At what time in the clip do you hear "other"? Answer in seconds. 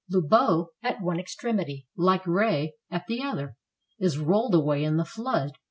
3.21-3.55